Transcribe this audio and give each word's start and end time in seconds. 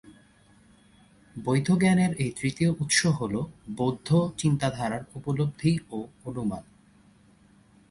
বৈধ 1.35 1.67
জ্ঞানের 1.77 2.11
এই 2.15 2.31
তৃতীয় 2.31 2.69
উৎস 2.79 2.99
হল 3.19 3.35
বৌদ্ধ 3.77 4.09
চিন্তাধারার 4.37 5.03
উপলব্ধি 5.15 5.73
ও 5.91 5.97
অনুমান। 6.25 6.63